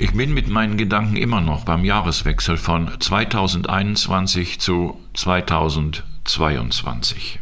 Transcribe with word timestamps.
Ich 0.00 0.12
bin 0.12 0.32
mit 0.32 0.46
meinen 0.46 0.76
Gedanken 0.76 1.16
immer 1.16 1.40
noch 1.40 1.64
beim 1.64 1.84
Jahreswechsel 1.84 2.56
von 2.56 2.88
2021 3.00 4.60
zu 4.60 4.96
2022. 5.14 7.40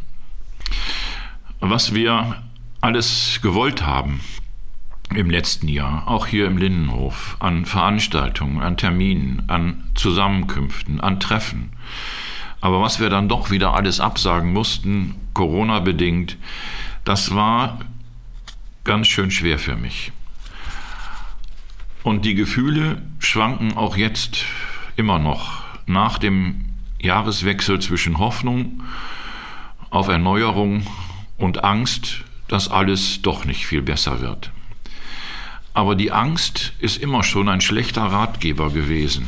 Was 1.59 1.93
wir 1.93 2.41
alles 2.81 3.41
gewollt 3.43 3.85
haben 3.85 4.21
im 5.13 5.29
letzten 5.29 5.67
Jahr, 5.67 6.07
auch 6.07 6.25
hier 6.25 6.47
im 6.47 6.57
Lindenhof, 6.57 7.37
an 7.39 7.67
Veranstaltungen, 7.67 8.59
an 8.59 8.75
Terminen, 8.75 9.43
an 9.45 9.83
Zusammenkünften, 9.93 10.99
an 10.99 11.19
Treffen. 11.19 11.73
Aber 12.59 12.81
was 12.81 12.99
wir 12.99 13.11
dann 13.11 13.29
doch 13.29 13.51
wieder 13.51 13.75
alles 13.75 13.99
absagen 13.99 14.51
mussten, 14.51 15.13
Corona 15.35 15.79
bedingt, 15.79 16.37
das 17.05 17.35
war 17.35 17.77
ganz 18.83 19.05
schön 19.05 19.29
schwer 19.29 19.59
für 19.59 19.75
mich. 19.75 20.11
Und 22.07 22.23
die 22.23 22.35
Gefühle 22.35 23.01
schwanken 23.19 23.75
auch 23.75 23.97
jetzt 23.97 24.45
immer 24.95 25.19
noch 25.19 25.63
nach 25.87 26.19
dem 26.19 26.63
Jahreswechsel 27.01 27.81
zwischen 27.81 28.17
Hoffnung 28.17 28.81
auf 29.89 30.07
Erneuerung 30.07 30.87
und 31.35 31.65
Angst, 31.65 32.23
dass 32.47 32.71
alles 32.71 33.21
doch 33.23 33.43
nicht 33.43 33.67
viel 33.67 33.81
besser 33.81 34.21
wird. 34.21 34.51
Aber 35.73 35.95
die 35.95 36.13
Angst 36.13 36.71
ist 36.79 36.95
immer 36.95 37.23
schon 37.23 37.49
ein 37.49 37.59
schlechter 37.59 38.03
Ratgeber 38.03 38.69
gewesen. 38.69 39.27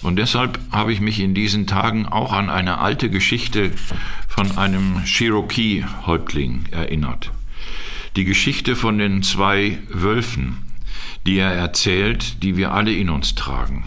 Und 0.00 0.16
deshalb 0.16 0.60
habe 0.72 0.94
ich 0.94 1.00
mich 1.02 1.20
in 1.20 1.34
diesen 1.34 1.66
Tagen 1.66 2.06
auch 2.06 2.32
an 2.32 2.48
eine 2.48 2.78
alte 2.78 3.10
Geschichte 3.10 3.70
von 4.28 4.56
einem 4.56 5.04
Cherokee-Häuptling 5.04 6.68
erinnert. 6.70 7.32
Die 8.16 8.24
Geschichte 8.24 8.76
von 8.76 8.96
den 8.96 9.22
zwei 9.22 9.78
Wölfen, 9.90 10.71
die 11.26 11.38
er 11.38 11.52
erzählt, 11.52 12.42
die 12.42 12.56
wir 12.56 12.72
alle 12.72 12.92
in 12.92 13.10
uns 13.10 13.34
tragen. 13.34 13.84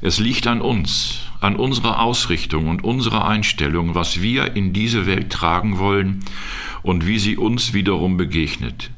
Es 0.00 0.18
liegt 0.18 0.46
an 0.46 0.60
uns, 0.60 1.22
an 1.40 1.56
unserer 1.56 2.00
Ausrichtung 2.00 2.68
und 2.68 2.84
unserer 2.84 3.26
Einstellung, 3.26 3.94
was 3.94 4.20
wir 4.20 4.54
in 4.54 4.72
diese 4.72 5.06
Welt 5.06 5.30
tragen 5.30 5.78
wollen 5.78 6.24
und 6.82 7.06
wie 7.06 7.18
sie 7.18 7.36
uns 7.36 7.72
wiederum 7.72 8.16
begegnet. 8.16 8.90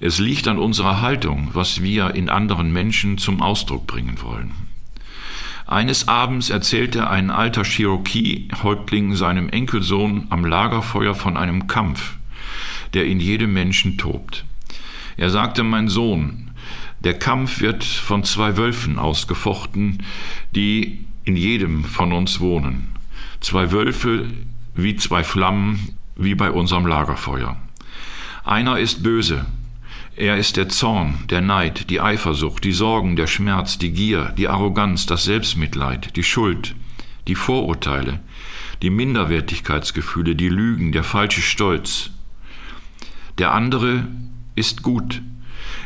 Es 0.00 0.18
liegt 0.18 0.48
an 0.48 0.58
unserer 0.58 1.00
Haltung, 1.00 1.50
was 1.52 1.82
wir 1.82 2.14
in 2.14 2.28
anderen 2.28 2.72
Menschen 2.72 3.16
zum 3.16 3.40
Ausdruck 3.40 3.86
bringen 3.86 4.20
wollen. 4.22 4.52
Eines 5.66 6.08
Abends 6.08 6.50
erzählte 6.50 7.08
ein 7.08 7.30
alter 7.30 7.64
Cherokee-Häuptling 7.64 9.16
seinem 9.16 9.48
Enkelsohn 9.48 10.26
am 10.28 10.44
Lagerfeuer 10.44 11.14
von 11.14 11.38
einem 11.38 11.68
Kampf, 11.68 12.16
der 12.92 13.06
in 13.06 13.18
jedem 13.18 13.54
Menschen 13.54 13.96
tobt. 13.96 14.44
Er 15.16 15.30
sagte, 15.30 15.62
mein 15.62 15.88
Sohn, 15.88 16.50
der 17.04 17.18
Kampf 17.18 17.60
wird 17.60 17.84
von 17.84 18.24
zwei 18.24 18.56
Wölfen 18.56 18.98
ausgefochten, 18.98 20.02
die 20.54 21.04
in 21.24 21.36
jedem 21.36 21.84
von 21.84 22.12
uns 22.12 22.40
wohnen. 22.40 22.88
Zwei 23.40 23.72
Wölfe 23.72 24.26
wie 24.74 24.96
zwei 24.96 25.22
Flammen, 25.22 25.96
wie 26.16 26.34
bei 26.34 26.50
unserem 26.50 26.86
Lagerfeuer. 26.86 27.56
Einer 28.44 28.78
ist 28.78 29.02
böse. 29.02 29.46
Er 30.16 30.36
ist 30.36 30.56
der 30.56 30.68
Zorn, 30.68 31.24
der 31.28 31.40
Neid, 31.40 31.90
die 31.90 32.00
Eifersucht, 32.00 32.64
die 32.64 32.72
Sorgen, 32.72 33.16
der 33.16 33.26
Schmerz, 33.26 33.78
die 33.78 33.90
Gier, 33.90 34.32
die 34.38 34.48
Arroganz, 34.48 35.06
das 35.06 35.24
Selbstmitleid, 35.24 36.14
die 36.16 36.22
Schuld, 36.22 36.74
die 37.26 37.34
Vorurteile, 37.34 38.20
die 38.80 38.90
Minderwertigkeitsgefühle, 38.90 40.36
die 40.36 40.48
Lügen, 40.48 40.92
der 40.92 41.04
falsche 41.04 41.42
Stolz. 41.42 42.10
Der 43.38 43.52
andere 43.52 44.06
ist 44.54 44.82
gut, 44.82 45.20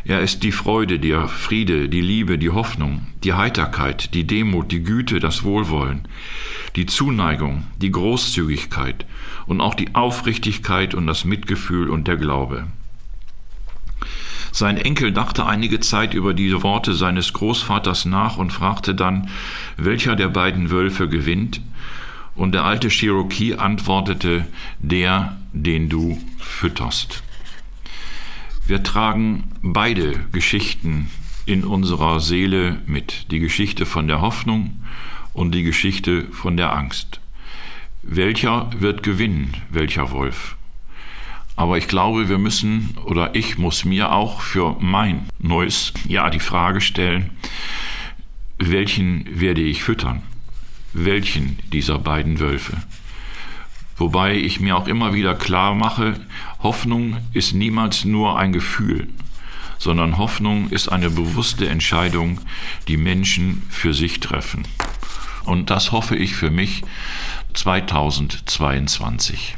er 0.05 0.21
ist 0.21 0.43
die 0.43 0.53
Freude, 0.53 0.99
der 0.99 1.29
Friede, 1.29 1.89
die 1.89 2.01
Liebe, 2.01 2.39
die 2.39 2.51
Hoffnung, 2.51 3.07
die 3.25 3.35
Heiterkeit, 3.35 4.15
die 4.15 4.27
Demut, 4.27 4.73
die 4.73 4.83
Güte, 4.83 5.21
das 5.21 5.45
Wohlwollen, 5.45 6.09
die 6.77 6.87
Zuneigung, 6.87 7.67
die 7.77 7.91
Großzügigkeit 7.91 9.07
und 9.47 9.61
auch 9.61 9.75
die 9.75 9.95
Aufrichtigkeit 9.95 10.95
und 10.95 11.07
das 11.07 11.25
Mitgefühl 11.25 11.91
und 11.91 12.09
der 12.09 12.17
Glaube. 12.17 12.67
Sein 14.53 14.77
Enkel 14.77 15.13
dachte 15.13 15.47
einige 15.47 15.81
Zeit 15.81 16.15
über 16.15 16.35
diese 16.35 16.63
Worte 16.63 16.95
seines 16.95 17.33
Großvaters 17.33 18.07
nach 18.07 18.39
und 18.39 18.53
fragte 18.53 18.95
dann, 18.95 19.29
welcher 19.77 20.17
der 20.17 20.29
beiden 20.29 20.71
Wölfe 20.71 21.09
gewinnt, 21.09 21.61
und 22.35 22.53
der 22.53 22.65
alte 22.65 22.89
Cherokee 22.89 23.57
antwortete, 23.57 24.47
der, 24.79 25.37
den 25.53 25.89
du 25.89 26.19
fütterst. 26.39 27.25
Wir 28.69 28.83
tragen 28.83 29.45
beide 29.63 30.13
Geschichten 30.31 31.11
in 31.47 31.65
unserer 31.65 32.21
Seele 32.21 32.83
mit. 32.87 33.31
Die 33.31 33.39
Geschichte 33.39 33.87
von 33.87 34.09
der 34.09 34.21
Hoffnung 34.21 34.85
und 35.33 35.53
die 35.53 35.63
Geschichte 35.63 36.27
von 36.33 36.59
der 36.59 36.77
Angst. 36.77 37.19
Welcher 38.03 38.71
wird 38.79 39.03
gewinnen, 39.03 39.57
welcher 39.71 40.11
Wolf? 40.11 40.59
Aber 41.57 41.79
ich 41.79 41.89
glaube, 41.89 42.29
wir 42.29 42.37
müssen 42.37 42.95
oder 43.07 43.35
ich 43.35 43.57
muss 43.57 43.87
mir 43.87 44.13
auch 44.13 44.43
für 44.43 44.77
mein 44.81 45.31
neues 45.39 45.95
Jahr 46.07 46.31
die 46.31 46.39
Frage 46.39 46.83
stellen, 46.83 47.31
welchen 48.59 49.41
werde 49.41 49.63
ich 49.63 49.83
füttern? 49.83 50.21
Welchen 50.93 51.59
dieser 51.73 51.99
beiden 51.99 52.39
Wölfe? 52.39 52.77
Wobei 53.99 54.37
ich 54.37 54.61
mir 54.61 54.77
auch 54.77 54.87
immer 54.87 55.13
wieder 55.13 55.35
klar 55.35 55.75
mache, 55.75 56.15
Hoffnung 56.63 57.17
ist 57.33 57.53
niemals 57.53 58.05
nur 58.05 58.39
ein 58.39 58.53
Gefühl, 58.53 59.09
sondern 59.79 60.19
Hoffnung 60.19 60.71
ist 60.71 60.87
eine 60.89 61.11
bewusste 61.11 61.69
Entscheidung, 61.69 62.41
die 62.87 62.97
Menschen 62.97 63.65
für 63.69 63.93
sich 63.93 64.21
treffen. 64.21 64.63
Und 65.45 65.71
das 65.71 65.91
hoffe 65.93 66.15
ich 66.15 66.37
für 66.37 66.51
mich 66.51 66.85
2022. 67.55 69.57